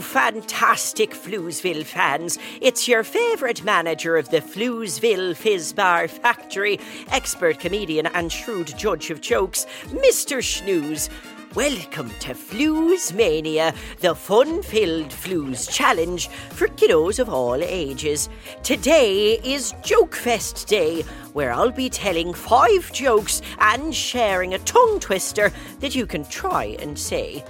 fantastic 0.00 1.10
Floozeville 1.10 1.84
fans. 1.84 2.38
It's 2.60 2.88
your 2.88 3.04
favourite 3.04 3.64
manager 3.64 4.16
of 4.16 4.30
the 4.30 4.40
Floozeville 4.40 5.34
Fizzbar 5.34 6.08
Factory, 6.08 6.80
expert 7.10 7.58
comedian 7.60 8.06
and 8.06 8.32
shrewd 8.32 8.76
judge 8.76 9.10
of 9.10 9.20
jokes, 9.20 9.66
Mr. 9.86 10.42
Snooze. 10.42 11.10
Welcome 11.54 12.10
to 12.18 12.34
Floozemania, 12.34 13.76
the 14.00 14.16
fun 14.16 14.62
filled 14.62 15.12
Flues 15.12 15.68
challenge 15.68 16.28
for 16.28 16.66
kiddos 16.66 17.20
of 17.20 17.28
all 17.28 17.62
ages. 17.62 18.28
Today 18.64 19.38
is 19.44 19.72
Joke 19.82 20.16
Fest 20.16 20.66
Day, 20.66 21.02
where 21.32 21.52
I'll 21.52 21.70
be 21.70 21.88
telling 21.88 22.34
five 22.34 22.92
jokes 22.92 23.40
and 23.60 23.94
sharing 23.94 24.54
a 24.54 24.58
tongue 24.58 24.98
twister 24.98 25.52
that 25.78 25.94
you 25.94 26.06
can 26.06 26.24
try 26.24 26.76
and 26.80 26.98
say. 26.98 27.44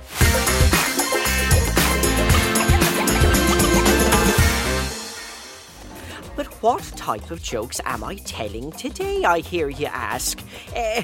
What 6.65 6.83
type 6.97 7.31
of 7.31 7.43
jokes 7.43 7.79
am 7.85 8.03
I 8.03 8.15
telling 8.15 8.73
today, 8.73 9.23
I 9.23 9.41
hear 9.41 9.69
you 9.69 9.85
ask? 9.85 10.43
Eh, 10.75 11.03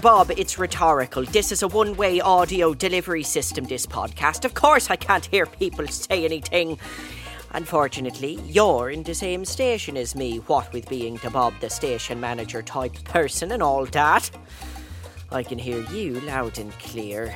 Bob, 0.00 0.30
it's 0.36 0.56
rhetorical. 0.56 1.24
This 1.24 1.50
is 1.50 1.64
a 1.64 1.66
one 1.66 1.96
way 1.96 2.20
audio 2.20 2.72
delivery 2.72 3.24
system, 3.24 3.64
this 3.64 3.86
podcast. 3.86 4.44
Of 4.44 4.54
course, 4.54 4.88
I 4.88 4.94
can't 4.94 5.26
hear 5.26 5.46
people 5.46 5.88
say 5.88 6.24
anything. 6.24 6.78
Unfortunately, 7.54 8.38
you're 8.44 8.90
in 8.90 9.02
the 9.02 9.16
same 9.16 9.44
station 9.44 9.96
as 9.96 10.14
me, 10.14 10.36
what 10.46 10.72
with 10.72 10.88
being 10.88 11.16
the 11.24 11.30
Bob 11.30 11.54
the 11.60 11.68
station 11.68 12.20
manager 12.20 12.62
type 12.62 12.94
person 13.02 13.50
and 13.50 13.64
all 13.64 13.84
that. 13.86 14.30
I 15.32 15.42
can 15.42 15.58
hear 15.58 15.82
you 15.90 16.20
loud 16.20 16.60
and 16.60 16.70
clear. 16.78 17.34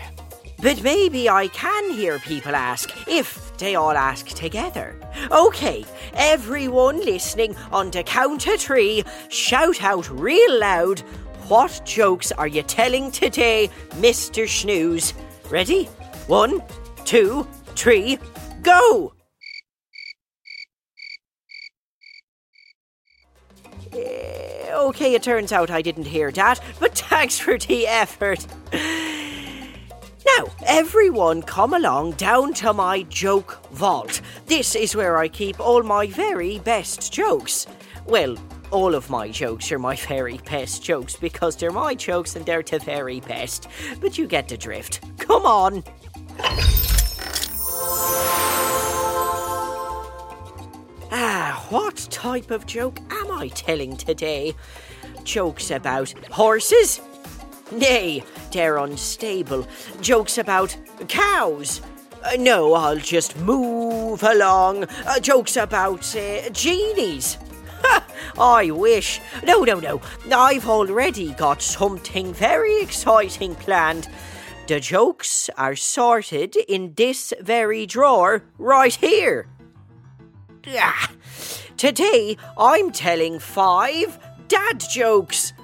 But 0.62 0.82
maybe 0.82 1.28
I 1.28 1.48
can 1.48 1.90
hear 1.90 2.18
people 2.18 2.54
ask 2.54 2.90
if 3.08 3.56
they 3.56 3.76
all 3.76 3.92
ask 3.92 4.26
together. 4.28 4.94
Okay, 5.30 5.84
everyone 6.14 6.98
listening 7.04 7.56
on 7.72 7.90
the 7.90 8.02
count 8.02 8.46
of 8.46 8.60
three, 8.60 9.02
shout 9.28 9.82
out 9.82 10.08
real 10.10 10.58
loud. 10.58 11.00
What 11.48 11.80
jokes 11.84 12.30
are 12.32 12.46
you 12.46 12.62
telling 12.62 13.10
today, 13.10 13.70
Mr. 13.92 14.46
Snooze? 14.46 15.14
Ready? 15.50 15.84
One, 16.26 16.62
two, 17.04 17.46
three, 17.74 18.18
go! 18.62 19.14
Eh, 23.96 24.36
Okay, 24.72 25.14
it 25.14 25.22
turns 25.22 25.52
out 25.52 25.70
I 25.70 25.82
didn't 25.82 26.06
hear 26.06 26.30
that, 26.32 26.60
but 26.78 26.96
thanks 26.96 27.38
for 27.38 27.58
the 27.58 27.86
effort. 27.88 28.46
Now, 30.40 30.46
everyone 30.64 31.42
come 31.42 31.74
along 31.74 32.12
down 32.12 32.54
to 32.54 32.72
my 32.72 33.02
joke 33.10 33.60
vault. 33.72 34.22
This 34.46 34.74
is 34.74 34.96
where 34.96 35.18
I 35.18 35.28
keep 35.28 35.60
all 35.60 35.82
my 35.82 36.06
very 36.06 36.60
best 36.60 37.12
jokes. 37.12 37.66
Well, 38.06 38.38
all 38.70 38.94
of 38.94 39.10
my 39.10 39.28
jokes 39.28 39.70
are 39.70 39.78
my 39.78 39.96
very 40.08 40.38
best 40.38 40.82
jokes 40.82 41.14
because 41.14 41.56
they're 41.56 41.70
my 41.70 41.94
jokes 41.94 42.36
and 42.36 42.46
they're 42.46 42.62
the 42.62 42.78
very 42.78 43.20
best. 43.20 43.66
But 44.00 44.16
you 44.16 44.26
get 44.26 44.48
the 44.48 44.56
drift. 44.56 45.02
Come 45.18 45.44
on. 45.44 45.84
Ah, 51.12 51.66
what 51.68 52.08
type 52.10 52.50
of 52.50 52.64
joke 52.64 52.98
am 53.10 53.30
I 53.30 53.48
telling 53.48 53.94
today? 53.94 54.54
Jokes 55.22 55.70
about 55.70 56.14
horses? 56.30 57.02
Nay, 57.72 58.24
they're 58.52 58.78
unstable. 58.78 59.66
Jokes 60.00 60.38
about 60.38 60.76
cows? 61.08 61.80
Uh, 62.22 62.36
no, 62.38 62.74
I'll 62.74 62.98
just 62.98 63.36
move 63.38 64.22
along. 64.22 64.84
Uh, 65.06 65.20
jokes 65.20 65.56
about 65.56 66.14
uh, 66.16 66.50
genies? 66.50 67.38
Ha! 67.82 68.04
I 68.38 68.70
wish. 68.70 69.20
No, 69.44 69.62
no, 69.64 69.80
no. 69.80 70.00
I've 70.32 70.68
already 70.68 71.32
got 71.32 71.62
something 71.62 72.34
very 72.34 72.82
exciting 72.82 73.54
planned. 73.54 74.08
The 74.66 74.80
jokes 74.80 75.48
are 75.56 75.76
sorted 75.76 76.56
in 76.56 76.94
this 76.94 77.32
very 77.40 77.86
drawer 77.86 78.44
right 78.58 78.94
here. 78.94 79.48
Ah, 80.68 81.10
Today, 81.76 82.36
I'm 82.58 82.90
telling 82.90 83.38
five 83.38 84.18
dad 84.48 84.80
jokes. 84.80 85.54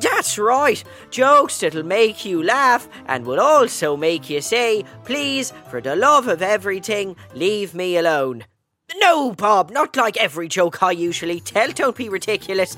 That's 0.00 0.38
right, 0.38 0.82
jokes 1.10 1.60
that'll 1.60 1.82
make 1.82 2.24
you 2.24 2.42
laugh 2.42 2.88
and 3.06 3.24
will 3.24 3.40
also 3.40 3.96
make 3.96 4.30
you 4.30 4.40
say, 4.40 4.84
please, 5.04 5.52
for 5.70 5.80
the 5.80 5.94
love 5.94 6.28
of 6.28 6.42
everything, 6.42 7.16
leave 7.34 7.74
me 7.74 7.96
alone. 7.96 8.44
No, 8.96 9.32
Bob, 9.32 9.70
not 9.70 9.96
like 9.96 10.16
every 10.16 10.48
joke 10.48 10.82
I 10.82 10.90
usually 10.90 11.40
tell. 11.40 11.70
Don't 11.72 11.96
be 11.96 12.08
ridiculous. 12.08 12.76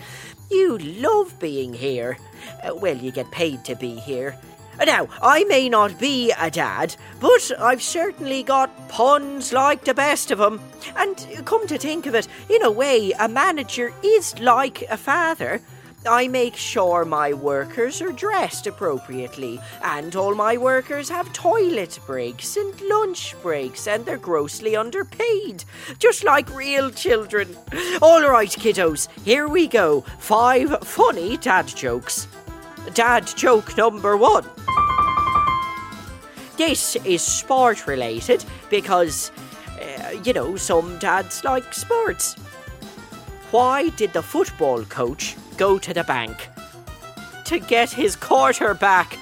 You 0.50 0.78
love 0.78 1.38
being 1.40 1.72
here. 1.72 2.18
Uh, 2.62 2.74
well, 2.74 2.96
you 2.96 3.10
get 3.10 3.30
paid 3.30 3.64
to 3.64 3.74
be 3.74 3.94
here. 3.96 4.36
Now, 4.84 5.08
I 5.22 5.44
may 5.44 5.68
not 5.68 5.98
be 6.00 6.32
a 6.32 6.50
dad, 6.50 6.96
but 7.20 7.52
I've 7.60 7.82
certainly 7.82 8.42
got 8.42 8.88
puns 8.88 9.52
like 9.52 9.84
the 9.84 9.94
best 9.94 10.30
of 10.30 10.40
'em. 10.40 10.60
And 10.96 11.16
come 11.44 11.66
to 11.68 11.78
think 11.78 12.06
of 12.06 12.14
it, 12.14 12.28
in 12.48 12.62
a 12.62 12.70
way, 12.70 13.12
a 13.18 13.28
manager 13.28 13.92
is 14.02 14.38
like 14.40 14.82
a 14.90 14.96
father. 14.96 15.62
I 16.06 16.28
make 16.28 16.54
sure 16.54 17.06
my 17.06 17.32
workers 17.32 18.02
are 18.02 18.12
dressed 18.12 18.66
appropriately, 18.66 19.58
and 19.82 20.14
all 20.14 20.34
my 20.34 20.58
workers 20.58 21.08
have 21.08 21.32
toilet 21.32 21.98
breaks 22.06 22.58
and 22.58 22.78
lunch 22.82 23.34
breaks, 23.40 23.86
and 23.86 24.04
they're 24.04 24.18
grossly 24.18 24.76
underpaid, 24.76 25.64
just 25.98 26.22
like 26.22 26.54
real 26.54 26.90
children. 26.90 27.56
All 28.02 28.20
right, 28.28 28.50
kiddos, 28.50 29.08
here 29.24 29.48
we 29.48 29.66
go. 29.66 30.02
Five 30.18 30.78
funny 30.82 31.38
dad 31.38 31.68
jokes. 31.68 32.28
Dad 32.92 33.26
joke 33.26 33.74
number 33.78 34.16
one. 34.16 34.44
This 36.58 36.96
is 36.96 37.22
sport 37.22 37.86
related 37.86 38.44
because, 38.68 39.32
uh, 39.80 40.10
you 40.22 40.34
know, 40.34 40.56
some 40.56 40.98
dads 40.98 41.42
like 41.44 41.72
sports. 41.72 42.36
Why 43.54 43.90
did 43.90 44.12
the 44.12 44.20
football 44.20 44.84
coach 44.86 45.36
go 45.56 45.78
to 45.78 45.94
the 45.94 46.02
bank? 46.02 46.48
To 47.44 47.60
get 47.60 47.88
his 47.88 48.16
quarterback. 48.16 49.16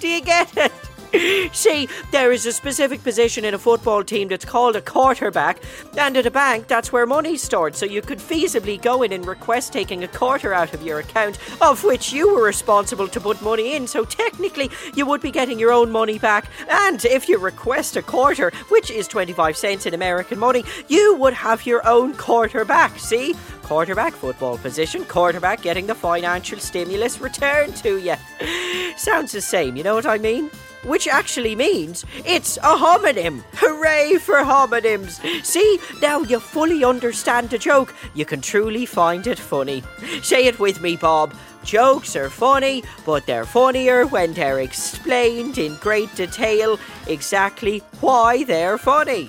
Do 0.00 0.08
you 0.08 0.20
get 0.20 0.56
it? 0.56 0.72
See, 1.52 1.88
there 2.12 2.30
is 2.30 2.46
a 2.46 2.52
specific 2.52 3.02
position 3.02 3.44
in 3.44 3.54
a 3.54 3.58
football 3.58 4.04
team 4.04 4.28
that's 4.28 4.44
called 4.44 4.76
a 4.76 4.80
quarterback, 4.80 5.60
and 5.96 6.16
at 6.16 6.26
a 6.26 6.30
bank, 6.30 6.68
that's 6.68 6.92
where 6.92 7.06
money's 7.06 7.42
stored. 7.42 7.74
So 7.74 7.84
you 7.86 8.00
could 8.00 8.18
feasibly 8.18 8.80
go 8.80 9.02
in 9.02 9.12
and 9.12 9.26
request 9.26 9.72
taking 9.72 10.04
a 10.04 10.08
quarter 10.08 10.54
out 10.54 10.72
of 10.72 10.82
your 10.82 11.00
account, 11.00 11.38
of 11.60 11.82
which 11.82 12.12
you 12.12 12.32
were 12.32 12.44
responsible 12.44 13.08
to 13.08 13.20
put 13.20 13.42
money 13.42 13.74
in. 13.74 13.86
So 13.86 14.04
technically, 14.04 14.70
you 14.94 15.04
would 15.06 15.20
be 15.20 15.30
getting 15.30 15.58
your 15.58 15.72
own 15.72 15.90
money 15.90 16.18
back. 16.18 16.46
And 16.68 17.04
if 17.04 17.28
you 17.28 17.38
request 17.38 17.96
a 17.96 18.02
quarter, 18.02 18.52
which 18.68 18.90
is 18.90 19.08
25 19.08 19.56
cents 19.56 19.86
in 19.86 19.94
American 19.94 20.38
money, 20.38 20.64
you 20.88 21.16
would 21.16 21.34
have 21.34 21.66
your 21.66 21.86
own 21.88 22.14
quarter 22.14 22.64
back. 22.64 22.98
See? 22.98 23.34
Quarterback 23.62 24.14
football 24.14 24.58
position, 24.58 25.04
quarterback 25.04 25.62
getting 25.62 25.86
the 25.86 25.94
financial 25.94 26.58
stimulus 26.58 27.20
returned 27.20 27.76
to 27.76 27.98
you. 27.98 28.16
Sounds 28.96 29.32
the 29.32 29.40
same, 29.40 29.76
you 29.76 29.84
know 29.84 29.94
what 29.94 30.06
I 30.06 30.18
mean? 30.18 30.50
Which 30.84 31.06
actually 31.06 31.54
means 31.54 32.04
it's 32.24 32.56
a 32.58 32.74
homonym. 32.76 33.42
Hooray 33.54 34.16
for 34.16 34.36
homonyms! 34.36 35.20
See, 35.44 35.78
now 36.00 36.20
you 36.22 36.40
fully 36.40 36.84
understand 36.84 37.50
the 37.50 37.58
joke. 37.58 37.94
You 38.14 38.24
can 38.24 38.40
truly 38.40 38.86
find 38.86 39.26
it 39.26 39.38
funny. 39.38 39.82
Say 40.22 40.46
it 40.46 40.58
with 40.58 40.80
me, 40.80 40.96
Bob. 40.96 41.34
Jokes 41.64 42.16
are 42.16 42.30
funny, 42.30 42.82
but 43.04 43.26
they're 43.26 43.44
funnier 43.44 44.06
when 44.06 44.32
they're 44.32 44.60
explained 44.60 45.58
in 45.58 45.76
great 45.76 46.14
detail 46.14 46.78
exactly 47.06 47.82
why 48.00 48.44
they're 48.44 48.78
funny. 48.78 49.28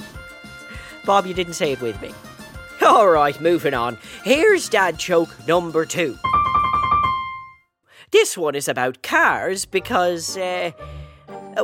Bob, 1.06 1.26
you 1.26 1.34
didn't 1.34 1.54
say 1.54 1.74
it 1.74 1.82
with 1.82 2.02
me. 2.02 2.14
All 2.82 3.10
right, 3.10 3.40
moving 3.42 3.74
on. 3.74 3.98
Here's 4.24 4.70
dad 4.70 4.98
joke 4.98 5.30
number 5.48 5.86
two. 5.86 6.18
This 8.12 8.38
one 8.38 8.56
is 8.56 8.68
about 8.68 9.04
cars 9.04 9.66
because, 9.66 10.38
uh, 10.38 10.72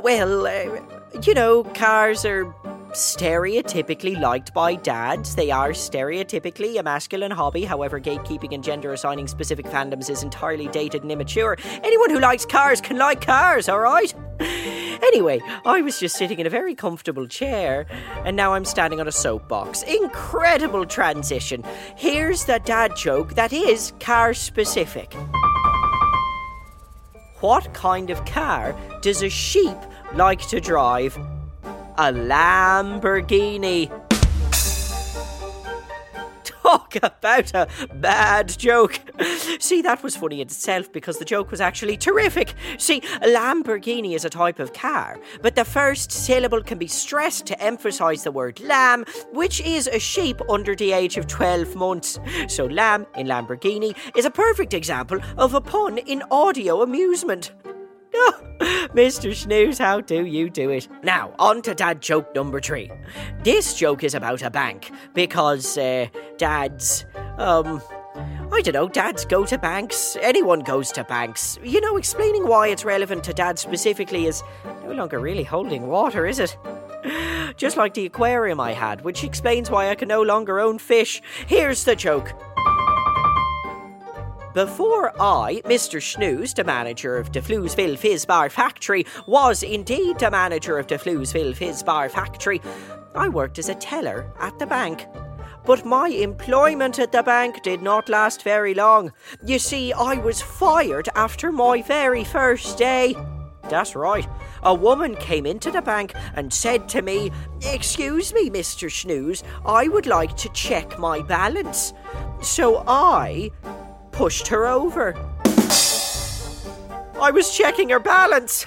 well, 0.04 0.48
uh, 0.48 0.82
you 1.24 1.34
know, 1.34 1.64
cars 1.64 2.26
are 2.26 2.54
stereotypically 2.92 4.20
liked 4.20 4.54
by 4.54 4.76
dads. 4.76 5.36
They 5.36 5.52
are 5.52 5.70
stereotypically 5.70 6.80
a 6.80 6.84
masculine 6.84 7.32
hobby. 7.32 7.64
However, 7.64 8.00
gatekeeping 8.00 8.54
and 8.54 8.64
gender 8.64 8.94
assigning 8.94 9.28
specific 9.28 9.66
fandoms 9.68 10.10
is 10.10 10.24
entirely 10.24 10.68
dated 10.70 11.04
and 11.04 11.12
immature. 11.12 11.58
Anyone 11.84 12.10
who 12.10 12.20
likes 12.20 12.46
cars 12.46 12.82
can 12.82 12.98
like 12.98 13.22
cars, 13.22 13.70
all 13.70 13.80
right? 13.80 14.14
Anyway, 15.04 15.40
I 15.64 15.82
was 15.82 16.00
just 16.00 16.18
sitting 16.18 16.40
in 16.40 16.48
a 16.48 16.50
very 16.50 16.74
comfortable 16.74 17.28
chair, 17.28 17.86
and 18.26 18.36
now 18.36 18.54
I'm 18.54 18.66
standing 18.66 19.00
on 19.00 19.08
a 19.08 19.12
soapbox. 19.12 19.84
Incredible 19.84 20.86
transition. 20.86 21.64
Here's 21.96 22.46
the 22.46 22.60
dad 22.60 22.96
joke 22.96 23.36
that 23.36 23.54
is 23.54 23.94
car 24.00 24.34
specific. 24.34 25.16
What 27.40 27.72
kind 27.76 28.10
of 28.10 28.26
car 28.26 28.76
does 29.02 29.22
a 29.22 29.30
sheep 29.30 29.78
like 30.16 30.42
to 30.48 30.60
drive? 30.60 31.16
A 32.00 32.12
Lamborghini. 32.12 33.92
Talk 36.68 36.98
about 36.98 37.54
a 37.54 37.68
bad 37.94 38.50
joke. 38.50 39.00
See, 39.60 39.82
that 39.84 40.04
was 40.04 40.18
funny 40.18 40.42
in 40.42 40.48
itself 40.48 40.92
because 40.92 41.18
the 41.18 41.24
joke 41.24 41.50
was 41.50 41.62
actually 41.62 41.96
terrific. 41.96 42.56
See, 42.78 43.00
Lamborghini 43.22 44.16
is 44.16 44.26
a 44.26 44.30
type 44.30 44.60
of 44.60 44.74
car, 44.74 45.18
but 45.42 45.56
the 45.56 45.64
first 45.64 46.12
syllable 46.12 46.62
can 46.62 46.78
be 46.78 46.88
stressed 46.88 47.46
to 47.46 47.64
emphasize 47.64 48.24
the 48.24 48.34
word 48.34 48.60
lamb, 48.60 49.06
which 49.32 49.62
is 49.62 49.88
a 49.88 49.98
sheep 49.98 50.42
under 50.50 50.76
the 50.76 50.92
age 50.92 51.16
of 51.16 51.28
12 51.28 51.74
months. 51.76 52.20
So, 52.50 52.66
lamb 52.66 53.06
in 53.16 53.28
Lamborghini 53.28 53.96
is 54.18 54.26
a 54.26 54.30
perfect 54.30 54.74
example 54.74 55.20
of 55.38 55.54
a 55.54 55.62
pun 55.62 56.00
in 56.00 56.22
audio 56.32 56.82
amusement. 56.82 57.54
Mr. 58.94 59.36
Snooze, 59.36 59.78
how 59.78 60.02
do 60.02 60.26
you 60.26 60.50
do 60.50 60.70
it? 60.70 60.88
Now, 61.04 61.34
on 61.40 61.62
to 61.64 61.76
dad 61.76 62.02
joke 62.02 62.34
number 62.34 62.60
three. 62.60 62.92
This 63.44 63.74
joke 63.76 64.04
is 64.04 64.16
about 64.16 64.42
a 64.42 64.50
bank 64.50 64.92
because 65.14 65.78
uh, 65.78 66.08
dads, 66.38 67.06
um, 67.38 67.82
I 68.52 68.62
don't 68.62 68.74
know, 68.74 68.88
dads 68.88 69.26
go 69.26 69.46
to 69.46 69.58
banks. 69.58 70.18
Anyone 70.22 70.62
goes 70.62 70.92
to 70.94 71.04
banks. 71.04 71.60
You 71.64 71.82
know, 71.82 71.98
explaining 71.98 72.48
why 72.48 72.70
it's 72.70 72.84
relevant 72.86 73.24
to 73.26 73.34
dad 73.34 73.60
specifically 73.60 74.26
is 74.26 74.42
no 74.84 74.94
longer 74.94 75.20
really 75.20 75.44
holding 75.44 75.88
water, 75.88 76.26
is 76.26 76.40
it? 76.40 76.58
Just 77.58 77.78
like 77.78 77.94
the 77.94 78.06
aquarium 78.06 78.60
I 78.60 78.74
had, 78.74 79.02
which 79.02 79.24
explains 79.24 79.70
why 79.70 79.90
I 79.90 79.96
can 79.96 80.08
no 80.08 80.22
longer 80.22 80.60
own 80.60 80.80
fish. 80.80 81.22
Here's 81.46 81.84
the 81.84 81.96
joke. 81.96 82.34
Before 84.54 85.14
I, 85.22 85.62
Mr. 85.66 86.02
Snooze, 86.02 86.54
the 86.54 86.64
manager 86.64 87.18
of 87.18 87.32
the 87.32 87.42
Floozeville 87.42 87.98
Fizz 87.98 88.26
Bar 88.26 88.50
Factory, 88.50 89.06
was 89.28 89.62
indeed 89.62 90.18
the 90.20 90.32
manager 90.32 90.80
of 90.80 90.88
the 90.88 90.96
Floozeville 90.96 91.56
Fizz 91.56 91.84
Bar 91.84 92.10
Factory, 92.10 92.62
I 93.14 93.30
worked 93.30 93.60
as 93.60 93.70
a 93.70 93.76
teller 93.76 94.32
at 94.40 94.58
the 94.58 94.66
bank. 94.66 95.06
But 95.66 95.86
my 95.86 96.08
employment 96.08 96.98
at 96.98 97.12
the 97.12 97.24
bank 97.24 97.62
did 97.62 97.82
not 97.82 98.10
last 98.10 98.44
very 98.44 98.74
long. 98.74 99.12
You 99.44 99.60
see, 99.60 99.92
I 99.92 100.16
was 100.16 100.42
fired 100.42 101.10
after 101.16 101.52
my 101.52 101.82
very 101.82 102.24
first 102.24 102.78
day. 102.78 103.16
That's 103.70 103.96
right. 103.96 104.28
A 104.64 104.74
woman 104.74 105.16
came 105.16 105.46
into 105.46 105.72
the 105.72 105.82
bank 105.82 106.14
and 106.36 106.54
said 106.54 106.88
to 106.90 107.02
me, 107.02 107.32
Excuse 107.62 108.34
me, 108.34 108.50
Mr. 108.50 108.90
Snooze, 108.90 109.44
I 109.66 109.88
would 109.88 110.06
like 110.06 110.38
to 110.38 110.50
check 110.50 110.98
my 110.98 111.22
balance. 111.22 111.94
So 112.42 112.84
I 112.88 113.52
pushed 114.18 114.48
her 114.48 114.66
over. 114.66 115.14
I 117.22 117.30
was 117.32 117.56
checking 117.56 117.90
her 117.90 118.00
balance. 118.00 118.66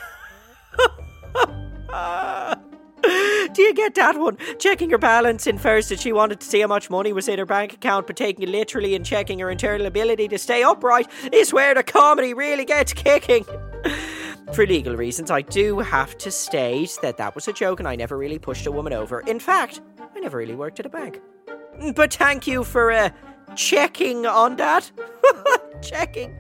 Do 3.53 3.63
you 3.63 3.75
get 3.75 3.97
that 3.97 4.17
one? 4.17 4.39
Checking 4.61 4.91
her 4.91 4.99
balance 4.99 5.49
infers 5.49 5.89
that 5.89 5.99
she 5.99 6.13
wanted 6.13 6.39
to 6.39 6.47
see 6.47 6.61
how 6.61 6.69
much 6.69 6.89
money 6.89 7.13
was 7.13 7.27
in 7.27 7.41
her 7.41 7.47
bank 7.47 7.73
account, 7.73 8.07
but 8.07 8.15
taking 8.15 8.45
it 8.45 8.49
literally 8.49 8.95
and 8.95 9.05
checking 9.05 9.41
her 9.41 9.51
internal 9.51 9.87
ability 9.87 10.29
to 10.29 10.39
stay 10.39 10.63
upright 10.63 11.11
is 11.33 11.53
where 11.53 11.75
the 11.75 11.83
comedy 11.83 12.33
really 12.33 12.65
gets 12.65 12.93
kicking. 12.93 13.45
For 14.53 14.65
legal 14.65 14.97
reasons, 14.97 15.33
I 15.33 15.43
do 15.43 15.81
have 15.81 16.17
to 16.19 16.31
state 16.31 16.97
that 17.03 17.17
that 17.17 17.35
was 17.35 17.49
a 17.49 17.53
joke 17.53 17.81
and 17.81 17.89
I 17.89 17.97
never 17.97 18.17
really 18.17 18.39
pushed 18.39 18.69
a 18.69 18.73
woman 18.73 18.93
over. 18.93 19.21
In 19.23 19.41
fact, 19.41 19.81
I 20.15 20.21
never 20.21 20.39
really 20.39 20.55
worked 20.55 20.79
at 20.79 20.87
a 20.87 20.91
bank. 20.91 21.21
But 21.97 22.15
thank 22.15 22.47
you 22.47 22.63
for 22.63 22.93
uh, 22.93 23.11
checking 23.57 24.27
on 24.27 24.57
that. 24.57 24.91
checking. 25.83 26.37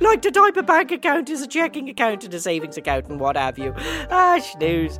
Like 0.00 0.22
the 0.22 0.30
type 0.30 0.56
of 0.56 0.66
bank 0.66 0.90
account 0.92 1.30
is 1.30 1.42
a 1.42 1.46
checking 1.46 1.88
account 1.88 2.24
and 2.24 2.34
a 2.34 2.40
savings 2.40 2.76
account 2.76 3.08
and 3.08 3.20
what 3.20 3.36
have 3.36 3.58
you. 3.58 3.74
Ah, 4.10 4.38
snooze. 4.38 4.98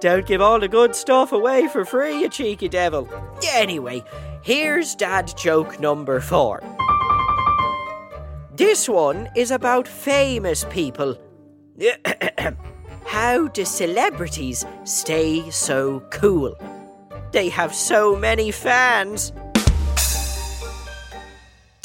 Don't 0.00 0.26
give 0.26 0.40
all 0.40 0.60
the 0.60 0.68
good 0.68 0.94
stuff 0.94 1.32
away 1.32 1.68
for 1.68 1.84
free, 1.84 2.20
you 2.20 2.28
cheeky 2.28 2.68
devil. 2.68 3.08
Anyway, 3.52 4.02
here's 4.42 4.94
dad 4.94 5.32
joke 5.36 5.80
number 5.80 6.20
four. 6.20 6.62
This 8.54 8.88
one 8.88 9.28
is 9.34 9.50
about 9.50 9.88
famous 9.88 10.64
people. 10.70 11.18
How 13.06 13.48
do 13.48 13.64
celebrities 13.64 14.64
stay 14.84 15.50
so 15.50 16.00
cool? 16.10 16.56
They 17.32 17.48
have 17.48 17.74
so 17.74 18.16
many 18.16 18.52
fans. 18.52 19.32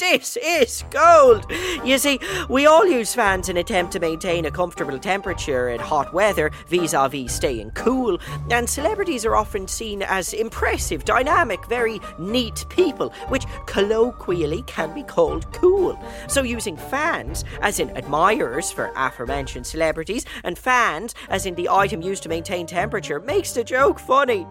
This 0.00 0.38
is 0.38 0.82
gold! 0.90 1.44
You 1.84 1.98
see, 1.98 2.20
we 2.48 2.64
all 2.64 2.86
use 2.86 3.14
fans 3.14 3.50
in 3.50 3.58
attempt 3.58 3.92
to 3.92 4.00
maintain 4.00 4.46
a 4.46 4.50
comfortable 4.50 4.98
temperature 4.98 5.68
in 5.68 5.78
hot 5.78 6.14
weather, 6.14 6.50
vis-a-vis 6.68 7.30
staying 7.30 7.72
cool, 7.72 8.18
and 8.50 8.68
celebrities 8.68 9.26
are 9.26 9.36
often 9.36 9.68
seen 9.68 10.00
as 10.00 10.32
impressive, 10.32 11.04
dynamic, 11.04 11.66
very 11.66 12.00
neat 12.18 12.64
people, 12.70 13.10
which 13.28 13.44
colloquially 13.66 14.62
can 14.62 14.94
be 14.94 15.02
called 15.02 15.52
cool. 15.52 16.02
So 16.28 16.44
using 16.44 16.78
fans, 16.78 17.44
as 17.60 17.78
in 17.78 17.90
admirers 17.90 18.72
for 18.72 18.94
aforementioned 18.96 19.66
celebrities, 19.66 20.24
and 20.44 20.58
fans, 20.58 21.14
as 21.28 21.44
in 21.44 21.56
the 21.56 21.68
item 21.68 22.00
used 22.00 22.22
to 22.22 22.30
maintain 22.30 22.66
temperature, 22.66 23.20
makes 23.20 23.52
the 23.52 23.64
joke 23.64 23.98
funny. 23.98 24.46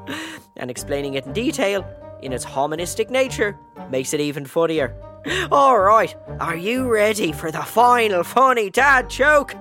And 0.57 0.69
explaining 0.69 1.15
it 1.15 1.25
in 1.25 1.33
detail, 1.33 1.83
in 2.21 2.33
its 2.33 2.45
hoministic 2.45 3.09
nature, 3.09 3.57
makes 3.89 4.13
it 4.13 4.19
even 4.19 4.45
funnier. 4.45 5.08
All 5.51 5.79
right, 5.79 6.15
are 6.39 6.55
you 6.55 6.91
ready 6.91 7.31
for 7.31 7.51
the 7.51 7.61
final 7.61 8.23
funny 8.23 8.69
dad 8.69 9.09
joke? 9.09 9.53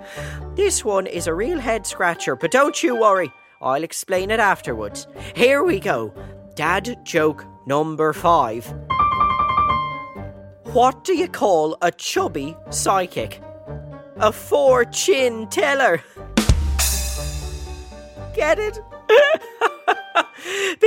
This 0.54 0.84
one 0.84 1.06
is 1.06 1.26
a 1.26 1.34
real 1.34 1.58
head 1.58 1.86
scratcher, 1.86 2.36
but 2.36 2.50
don't 2.50 2.80
you 2.82 2.94
worry, 2.94 3.32
I'll 3.60 3.82
explain 3.82 4.30
it 4.30 4.40
afterwards. 4.40 5.08
Here 5.34 5.64
we 5.64 5.80
go. 5.80 6.14
Dad 6.54 7.04
joke 7.04 7.44
number 7.66 8.12
five. 8.12 8.72
What 10.72 11.02
do 11.04 11.14
you 11.14 11.28
call 11.28 11.76
a 11.82 11.90
chubby 11.90 12.56
psychic? 12.70 13.40
A 14.16 14.30
four 14.30 14.84
chin 14.84 15.48
teller. 15.48 16.02
Get 18.34 18.58
it? 18.58 18.78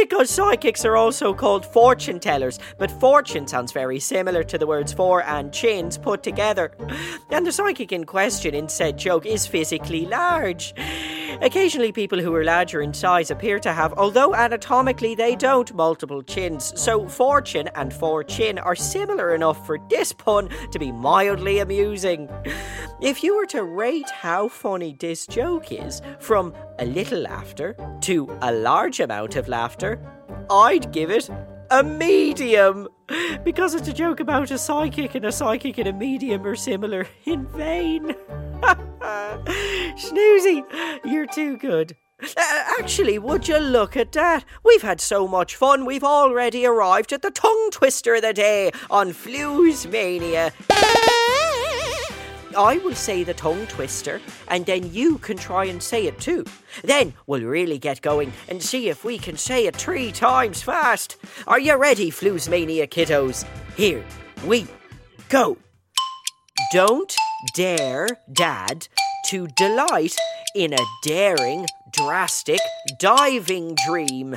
because 0.02 0.32
psychics 0.32 0.84
are 0.84 0.98
also 0.98 1.32
called 1.32 1.64
fortune 1.64 2.20
tellers, 2.20 2.58
but 2.80 2.90
fortune 2.90 3.46
sounds 3.46 3.72
very 3.72 4.00
similar 4.00 4.44
to 4.44 4.58
the 4.58 4.66
words 4.66 4.92
for 4.92 5.24
and 5.24 5.54
chins 5.54 5.96
put 5.96 6.24
together. 6.24 6.72
And 7.30 7.46
the 7.46 7.52
psychic 7.52 7.92
in 7.92 8.06
question 8.06 8.56
in 8.56 8.68
said 8.68 8.98
joke 8.98 9.28
is 9.28 9.46
physically 9.46 10.08
large. 10.08 10.74
Occasionally, 11.42 11.92
people 11.92 12.20
who 12.20 12.34
are 12.36 12.44
larger 12.44 12.82
in 12.82 12.94
size 12.94 13.32
appear 13.32 13.60
to 13.60 13.74
have, 13.74 13.94
although 13.94 14.36
anatomically 14.36 15.16
they 15.16 15.36
don't, 15.36 15.74
multiple 15.74 16.22
chins. 16.22 16.74
So, 16.80 17.08
fortune 17.08 17.70
and 17.76 17.94
fortune 17.94 18.60
are 18.60 18.76
similar 18.76 19.34
enough 19.34 19.66
for 19.66 19.80
this 19.90 20.14
pun 20.14 20.50
to 20.72 20.80
be 20.80 20.92
mildly 20.92 21.60
amusing. 21.60 22.30
If 23.02 23.24
you 23.24 23.36
were 23.36 23.48
to 23.48 23.64
rate 23.64 24.12
how 24.12 24.48
funny 24.48 24.96
this 25.00 25.26
joke 25.26 25.72
is, 25.72 26.04
from 26.20 26.54
a 26.78 26.86
little 26.86 27.22
laughter 27.22 27.76
to 28.02 28.38
a 28.44 28.52
large 28.52 29.00
amount 29.00 29.36
of 29.36 29.48
laughter, 29.48 30.00
I'd 30.52 30.92
give 30.92 31.10
it 31.10 31.28
a 31.72 31.84
medium 31.84 32.88
because 33.44 33.74
it's 33.74 33.88
a 33.88 33.94
joke 33.94 34.20
about 34.20 34.52
a 34.52 34.58
psychic 34.60 35.16
and 35.16 35.26
a 35.26 35.32
psychic 35.32 35.80
and 35.80 35.88
a 35.88 35.94
medium 35.94 36.46
are 36.46 36.56
similar 36.56 37.08
in 37.26 37.48
vain. 37.48 38.14
Snoozy, 39.98 40.64
you're 41.04 41.26
too 41.26 41.58
good. 41.58 41.96
Uh, 42.22 42.64
actually, 42.80 43.18
would 43.18 43.48
you 43.48 43.58
look 43.58 43.98
at 43.98 44.12
that? 44.12 44.46
We've 44.64 44.84
had 44.84 45.02
so 45.02 45.28
much 45.28 45.56
fun, 45.56 45.86
we've 45.86 46.04
already 46.04 46.68
arrived 46.68 47.14
at 47.14 47.24
the 47.24 47.32
tongue 47.32 47.70
twister 47.72 48.14
of 48.14 48.22
the 48.22 48.34
day 48.34 48.70
on 48.92 49.10
Floozemania. 49.10 50.52
I 52.56 52.78
will 52.78 52.96
say 52.96 53.24
the 53.24 53.34
tongue 53.34 53.68
twister, 53.68 54.22
and 54.48 54.66
then 54.66 54.92
you 54.94 55.18
can 55.18 55.38
try 55.38 55.66
and 55.66 55.82
say 55.82 56.08
it 56.08 56.20
too. 56.20 56.46
Then 56.84 57.14
we'll 57.28 57.44
really 57.44 57.78
get 57.78 58.02
going 58.02 58.34
and 58.48 58.62
see 58.62 58.90
if 58.90 59.04
we 59.04 59.18
can 59.18 59.38
say 59.38 59.66
it 59.68 59.76
three 59.76 60.12
times 60.12 60.62
fast. 60.62 61.18
Are 61.48 61.60
you 61.60 61.76
ready, 61.78 62.12
Floozemania 62.12 62.88
kiddos? 62.88 63.46
Here 63.76 64.04
we 64.46 64.68
go. 65.30 65.58
Don't 66.72 67.14
dare, 67.56 68.08
Dad, 68.32 68.88
to 69.28 69.48
delight 69.58 70.16
in 70.56 70.74
a 70.74 70.86
daring, 71.04 71.66
drastic, 71.92 72.60
diving 73.00 73.76
dream. 73.86 74.36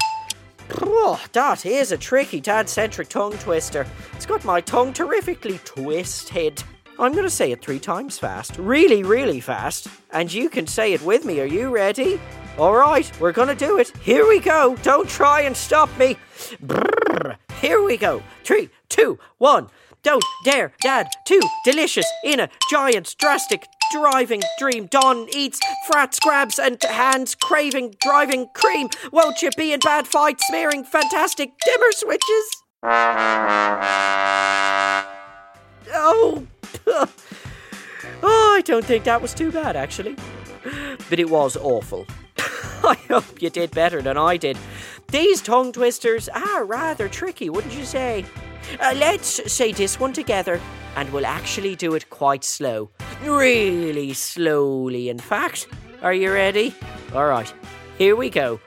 Oh, 0.81 1.23
that 1.33 1.67
is 1.67 1.93
a 1.93 1.99
tricky 1.99 2.41
dad 2.41 2.69
centric 2.69 3.09
tongue 3.09 3.37
twister. 3.39 3.87
It's 4.15 4.27
got 4.27 4.45
my 4.45 4.61
tongue 4.61 4.93
terrifically 4.93 5.59
twisted. 5.65 6.63
I'm 6.99 7.13
going 7.13 7.25
to 7.25 7.31
say 7.31 7.51
it 7.51 7.61
three 7.61 7.81
times 7.81 8.19
fast. 8.19 8.57
Really, 8.57 9.03
really 9.03 9.41
fast. 9.41 9.89
And 10.13 10.33
you 10.33 10.49
can 10.49 10.67
say 10.67 10.93
it 10.93 11.03
with 11.03 11.25
me. 11.25 11.41
Are 11.41 11.47
you 11.47 11.71
ready? 11.71 12.21
All 12.57 12.75
right, 12.75 13.11
we're 13.19 13.33
going 13.33 13.49
to 13.49 13.55
do 13.57 13.79
it. 13.79 13.93
Here 13.99 14.29
we 14.29 14.39
go. 14.39 14.77
Don't 14.83 15.09
try 15.09 15.41
and 15.41 15.57
stop 15.57 15.89
me. 15.99 16.17
Brrr. 16.65 17.37
Here 17.61 17.83
we 17.83 17.97
go. 17.97 18.23
Three, 18.45 18.71
two, 18.89 19.19
one. 19.39 19.69
Don't 20.05 20.25
dare, 20.45 20.73
Dad, 20.83 21.09
too 21.27 21.41
delicious 21.65 22.07
in 22.25 22.39
a 22.39 22.51
giant, 22.71 23.17
drastic, 23.19 23.67
driving 23.91 24.43
dream. 24.59 24.87
Don 24.87 25.27
eats 25.35 25.59
frats, 25.87 26.21
grabs, 26.21 26.59
and 26.59 26.81
hands 26.83 27.35
craving 27.35 27.97
driving 28.01 28.47
cream. 28.55 28.89
Won't 29.13 29.43
you 29.43 29.51
be 29.57 29.73
in 29.73 29.81
bad 29.81 30.07
fight 30.07 30.41
smearing 30.43 30.85
fantastic 30.85 31.53
dimmer 31.65 31.93
switches? 31.93 32.63
Don't 38.65 38.85
think 38.85 39.05
that 39.05 39.23
was 39.23 39.35
too 39.35 39.53
bad 39.53 39.77
actually, 39.77 40.17
but 41.09 41.19
it 41.19 41.31
was 41.31 41.57
awful. 41.57 42.07
I 42.39 42.95
hope 43.09 43.41
you 43.41 43.51
did 43.51 43.71
better 43.71 44.03
than 44.03 44.17
I 44.17 44.37
did. 44.37 44.59
These 45.09 45.43
tongue 45.43 45.73
twisters 45.73 46.29
are 46.29 46.65
rather 46.65 47.09
tricky, 47.09 47.51
wouldn't 47.51 47.77
you 47.77 47.85
say? 47.85 48.25
Uh, 48.81 48.95
let's 48.97 49.53
say 49.53 49.73
this 49.73 50.01
one 50.01 50.13
together, 50.13 50.61
and 50.97 51.13
we'll 51.13 51.27
actually 51.27 51.77
do 51.77 51.95
it 51.95 52.11
quite 52.11 52.45
slow. 52.45 52.91
Really 53.23 54.13
slowly, 54.15 55.09
in 55.09 55.19
fact. 55.19 55.69
Are 56.03 56.15
you 56.15 56.33
ready? 56.33 56.75
All 57.15 57.27
right, 57.27 57.53
here 57.99 58.17
we 58.17 58.31
go. 58.31 58.61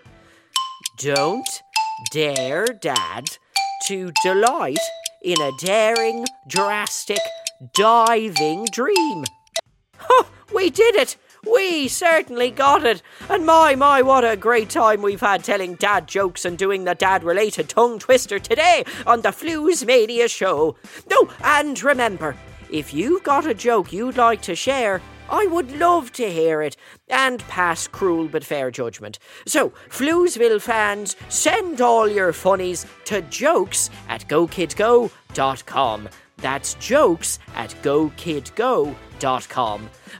Don't 0.98 1.48
dare 2.12 2.66
dad 2.66 3.25
to 3.88 4.12
delight 4.24 4.80
in 5.24 5.39
a 5.42 5.51
daring, 5.60 6.25
drastic, 6.48 7.20
diving 7.74 8.66
dream. 8.72 9.24
Oh, 10.10 10.30
we 10.54 10.70
did 10.70 10.96
it! 10.96 11.18
We 11.46 11.88
certainly 11.88 12.52
got 12.52 12.84
it. 12.86 13.02
And 13.30 13.46
my, 13.46 13.76
my, 13.76 14.02
what 14.02 14.26
a 14.26 14.36
great 14.36 14.70
time 14.70 15.02
we've 15.02 15.22
had 15.22 15.44
telling 15.44 15.76
dad 15.76 16.08
jokes 16.08 16.46
and 16.46 16.58
doing 16.58 16.84
the 16.84 16.96
dad 16.96 17.24
related 17.24 17.70
tongue 17.70 18.00
twister 18.00 18.40
today 18.40 18.84
on 19.06 19.22
the 19.22 19.30
Floozemania 19.30 20.30
show. 20.30 20.76
No, 21.10 21.30
and 21.44 21.82
remember, 21.82 22.36
if 22.70 22.94
you've 22.94 23.24
got 23.24 23.46
a 23.46 23.54
joke 23.54 23.94
you'd 23.94 24.18
like 24.18 24.42
to 24.44 24.56
share, 24.56 25.02
I 25.30 25.46
would 25.46 25.78
love 25.78 26.12
to 26.14 26.30
hear 26.30 26.62
it 26.62 26.76
and 27.08 27.40
pass 27.48 27.88
cruel 27.88 28.28
but 28.28 28.44
fair 28.44 28.72
judgment. 28.72 29.20
So, 29.46 29.70
Floozeville 29.90 30.62
fans, 30.62 31.16
send 31.30 31.82
all 31.82 32.08
your 32.08 32.34
funnies 32.34 32.86
to 33.06 33.22
jokes 33.24 33.90
at 34.10 34.28
gokidgo.com. 34.28 36.10
That's 36.38 36.74
jokes 36.76 37.40
at 37.56 37.76
gokidgo.com. 37.82 39.07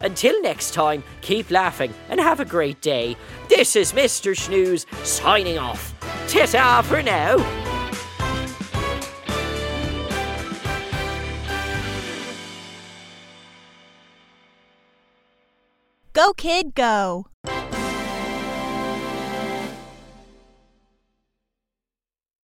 Until 0.02 0.42
next 0.42 0.74
time, 0.74 1.04
keep 1.22 1.50
laughing 1.52 1.94
and 2.10 2.20
have 2.20 2.40
a 2.40 2.46
great 2.46 2.82
day. 2.82 3.16
This 3.50 3.76
is 3.76 3.94
Mr. 3.94 4.38
Snooze 4.38 4.86
signing 5.04 5.58
off. 5.58 5.94
Ta 6.28 6.82
for 6.82 7.02
now. 7.02 7.38
Go, 16.14 16.34
kid, 16.34 16.74
go. 16.74 17.28